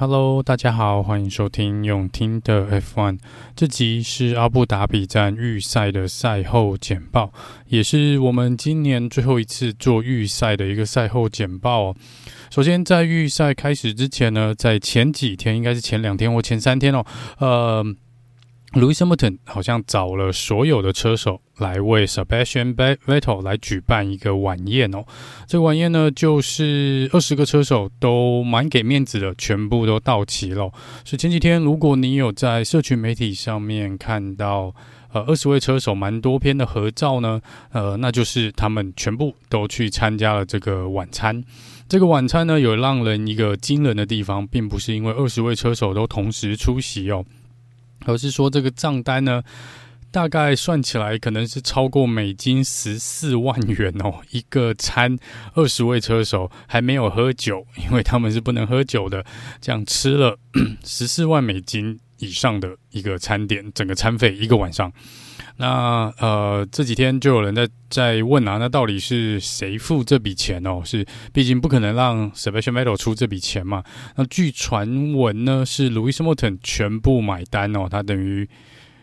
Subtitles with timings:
[0.00, 3.18] Hello，大家好，欢迎收听永听的 F One。
[3.54, 7.30] 这集是阿布达比站预赛的赛后简报，
[7.66, 11.94] 也是我们今年最后一次做预赛的一个赛后简报。
[12.50, 17.04] 首先，在预赛开始之前呢，在前几天，应该是前两天或前三天哦，
[17.36, 17.84] 呃。
[18.72, 25.04] Lewis Hamilton 好像找了所有的车手来为 Sebastian Vettel 来举办一个晚宴哦。
[25.48, 30.70] 这个晚宴呢，就是二十个车手都蛮给面子的，全部都到齐了。
[31.04, 34.72] 所以前几天，如果你有在社群媒体上面看到
[35.12, 37.40] 呃二十位车手蛮多篇的合照呢，
[37.72, 41.42] 呃，那就是他们全部都去参加了这个晚餐。
[41.88, 47.24] 这个晚餐呢，有让人一个惊人的地方，并不是因为二十位车手都同时出席哦。
[48.06, 49.42] 而是说，这个账单呢，
[50.10, 54.20] 大概算起来可能是超过美金十四万元哦。
[54.30, 55.18] 一个餐，
[55.54, 59.24] 二十位车手还没有喝酒，因为他们是不能喝酒的。
[59.60, 60.38] 这样吃了
[60.84, 64.92] 十四万美金以上的一个餐点，整个餐费一个晚上。
[65.60, 70.80] 那呃，这几天就有人在在问啊，那到底是谁付这笔钱哦？
[70.82, 73.84] 是，毕竟不可能让 Sebastian Vettel 出这笔钱嘛。
[74.16, 78.48] 那据传闻呢，是 Louis Hamilton 全部买单哦，他等于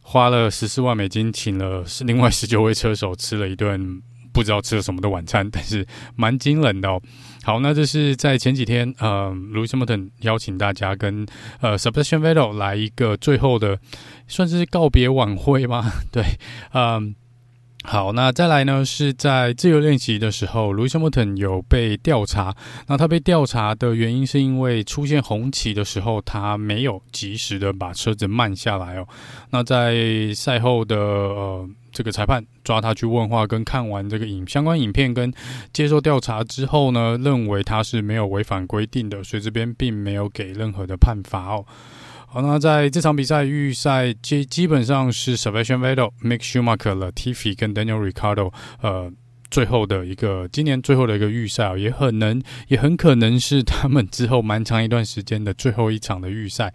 [0.00, 4.00] 花了十四万美金，请了另外十九位车手吃了一顿。
[4.32, 7.00] 不知道吃了什么的晚餐，但是蛮惊人的哦。
[7.44, 11.26] 好，那这是在前几天，呃，Lewis Hamilton 邀请大家跟
[11.60, 13.78] 呃 Sebastian Vettel 来一个最后的
[14.26, 15.90] 算是告别晚会吗？
[16.12, 16.22] 对，
[16.72, 17.14] 嗯。
[17.84, 18.84] 好，那再来呢？
[18.84, 22.54] 是在自由练习的时候，Lewis Hamilton 有被调查。
[22.88, 29.06] 那他被调查的原因是因为出现红旗的时候，他没有及时的把车子慢下来哦。
[29.50, 35.34] 那在赛后的呃这个裁判抓他去问话，跟看完这个影相关影片跟
[35.72, 41.66] 接受调查之后呢，认为他是没有违反规定的，所以这边并没有给任何的判罚哦。
[42.28, 49.10] 好，那在这场比赛预赛基基本上是 Sebastian Vettel、Mick Schumacher、Latifi 跟 Daniel r i c a r d o 呃，
[49.50, 56.72] 最后的一个今年最后的一个预赛，也很能也很可能是他们之后蛮长一段时间的最后一场的预赛。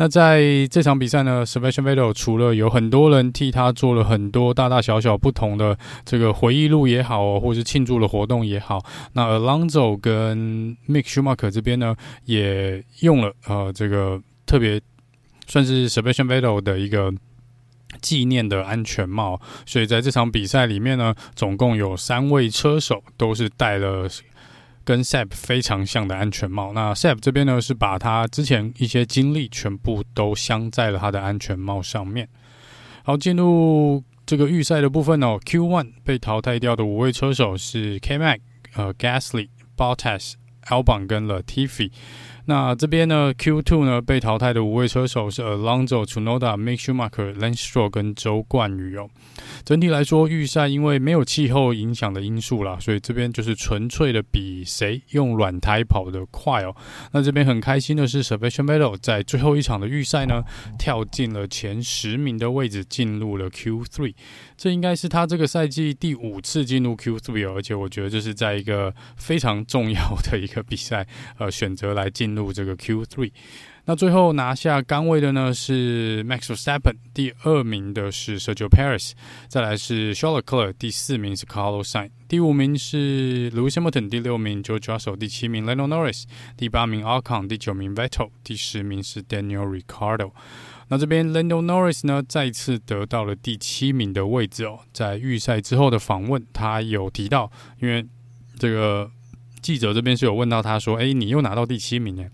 [0.00, 11.94] 那在这场比赛呢，Sebastian Vettel 除了有很多人替他做了很多大大小小不同的这个回忆录也好，或是庆祝的活动也好，那 Alonso 跟 Mick Schumacher 这边呢，
[12.24, 14.18] 也用了呃这个。
[14.46, 14.80] 特别
[15.46, 17.12] 算是 Sebastian Vettel 的一个
[18.00, 24.08] 纪念的安全帽，所以在这场比赛里面呢，总共有三位车手都是戴了
[24.84, 26.72] 跟 SAP 非常像的安全帽。
[26.72, 32.28] 那 SAP 这边呢，是把他之前一些经历全部都镶在了他的安全帽上面。
[33.02, 35.38] 好，进入这个预赛的部分哦。
[35.44, 38.40] Q1 被淘汰掉的五位车手是 KMAX、
[38.74, 40.34] 呃 Gasly、Bottas、
[40.66, 41.90] Alban 跟 Latifi。
[42.46, 49.08] 那这边呢，Q2 呢被淘汰的五位车手是 Alonso、Tsunoda、Mick Schumacher、Lance Stroll 跟周冠宇哦。
[49.64, 56.74] 整体来说，预赛因为没有气候影响的因素啦，所以这边就是纯粹的比谁用软胎跑得快哦。
[57.12, 60.42] 那这边很开心的是，Sebastian Vettel 在最后一场的预赛呢，
[60.78, 64.14] 跳进了前十名的位置，进入了 Q3。
[64.56, 71.06] 这应该是他这个赛季第五次进入 Q3 哦，而且我觉得这是在一个非常重要的一个比赛，
[71.38, 72.50] 呃，选择来进入。
[72.52, 73.30] 这个 Q3，
[73.84, 79.12] 那最后拿下杆位的呢是 Max Verstappen，第二名的是 Sergio Perez，
[79.46, 86.24] 再来是 Charles Leclerc，第四名是 Carlos Sainz，第五名是 Lewis Hamilton，第六名 George Russell，第七名 Lando Norris，
[86.56, 90.32] 第八名 Alcon，第九名 Vettel，第十名是 Daniel r i c a r d o。
[90.88, 97.50] 那这边 Lando Norris 呢再次得到了第七名的位置哦，在预赛之后的访问，他有提到，
[97.80, 98.04] 因为
[98.58, 99.10] 这个。
[99.62, 102.24] 记者这边是有问到他说：“哎，你又拿到第七名呢？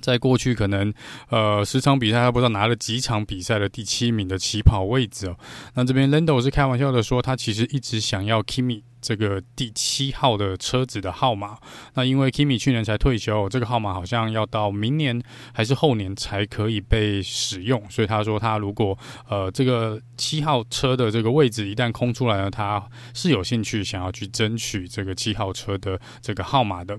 [0.00, 0.92] 在过去可能
[1.30, 5.36] 呃十场比赛，他不知道拿了几场比赛的第七名的起跑位置哦。
[5.74, 11.56] 那这边 Lando 是开玩笑的说，他其实一直想要 Kimi 这个第七号的车子的号码。
[11.94, 15.22] 那因为 Kimi 去年才退休，这个号码好像要到明年
[15.52, 18.98] 还是后年才可以被使用，所以他说他如果
[19.28, 26.98] 呃这个七号车的这个位置一旦空出来呢，他是有兴趣想要去争取这个七号车的这个号码的。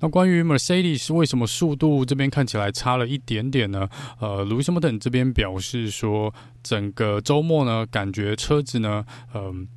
[0.00, 3.88] 那关于 Mercedes 为什么速度这边看起来差了一点点呢？
[4.18, 9.68] 呃，Lewis Hamilton 这边表示说，整个周末呢，感觉车子呢，嗯、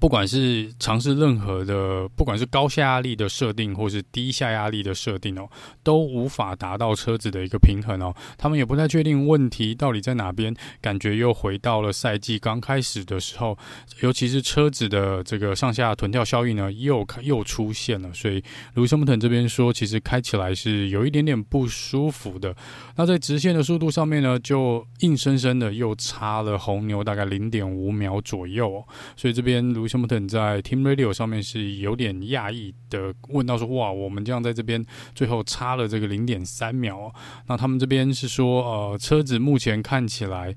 [0.00, 5.46] 不管是尝试任何的，不管是高下压力的设定，或是低下压力的设定哦，
[5.82, 8.16] 都无法达到车子的一个平衡哦。
[8.38, 13.58] 他们也不太确定问题到底在哪边，感觉又回到了赛季刚开始的时候，
[14.00, 18.10] 尤其是车子的这个上下臀跳效应呢，又又出现了。
[18.14, 18.42] 所以
[18.72, 22.56] 卢森堡特这边说，其实开起来是有一点点不舒服的。
[22.96, 28.84] 那在直线的速度上面呢，就硬生生的又差了红牛大概零点五秒左右哦。
[29.14, 29.89] 所以这边卢。
[29.90, 34.84] 什么等在 Team Radio 上面是有点讶异的，问到说：“哇，我们这样在这边
[35.16, 37.14] 最后差了这个零点三秒哦。”
[37.48, 40.54] 那他们这边是说：“呃，车子目前看起来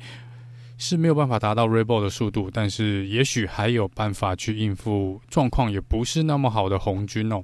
[0.78, 7.44] 是没有办法达到 r e b o l 的速度，但是也许还有办法去应付状况也不是那么好的红军哦。”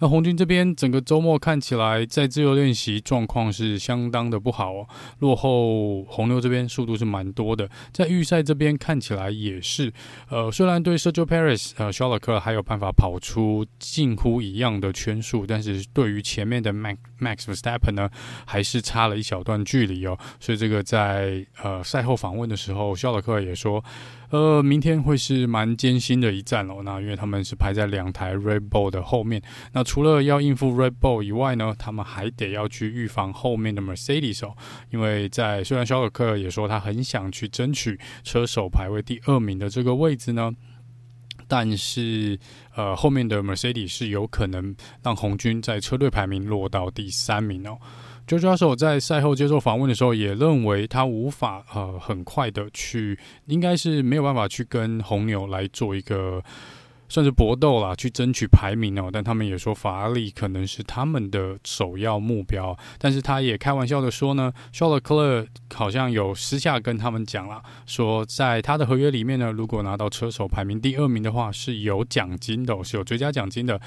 [0.00, 4.88] 那红军这边整个周末看起来在自由练习状况是相当的不好哦，
[5.20, 9.92] 落后红牛这边速度是蛮多的，在预赛这边看起来也是，
[10.28, 18.08] 呃，虽然对 Sergio Perez 呃肖勒克还有办法跑出近乎一样的圈数，但是对于前面的 Max Max Verstappen 呢，
[18.46, 23.84] 还是差了一小段距离哦，所以这个在呃赛后访问的时候，肖勒克也说。
[24.30, 26.82] 呃，明天会是蛮艰辛的一战哦。
[26.84, 29.42] 那因为他们是排在两台 Red Bull 的后面，
[29.72, 34.56] 那除了要应付 Red Bull 以外呢，他们还得要去预防后面的 Mercedes 哦。
[34.90, 40.52] 因为在虽然肖尔克也说他很想去争取车手排位第二名的这个位置呢，
[41.48, 42.38] 但是
[42.76, 47.76] 呃，后面的 Mercedes 是有可能让红军在车队排名落到第三名哦。
[48.30, 56.40] J o j o 手在赛后接受访问的时候，也认为他无法呃很快的去，应该是没有办法去跟红牛来做一个。
[57.10, 59.10] 算是搏斗啦，去争取排名哦。
[59.12, 62.74] 但他们也说法拉利可能是他们的首要目标。
[62.98, 73.80] 但是他也开玩笑的说呢，肖勒克勒好像有私下跟他们讲了，说在他的合约里面呢，如果拿到车手排名第二名的话，是有奖金的，是有追加奖金的。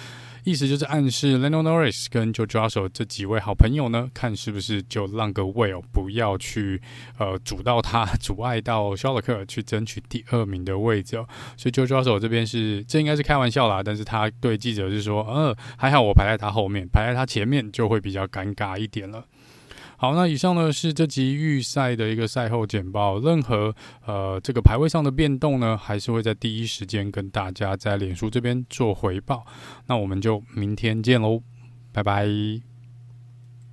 [0.43, 6.81] 意思就是暗示 l e n d o Norris 跟 j o j o s h 这几位好朋友呢，看是不是就让个位哦，不要去
[7.17, 11.25] 呃阻到他， 阻碍到肖勒克勒去争取第二名的位置哦。
[11.55, 13.12] 所以 j o j o s h 这边是这应该。
[13.15, 19.25] 是开玩笑啦，但是他对记者是说，嗯、呃，还好我排在他后面，排在他前面就会比较尴尬一点了。
[19.95, 23.73] 好，那以上呢是这集预赛的一个赛后简报，任何
[24.05, 29.45] 呃这个排位上的变动呢，还是会在第一时间跟大家在脸书这边做回报。
[29.87, 31.41] 那我们就明天见喽，
[31.93, 32.72] 拜拜。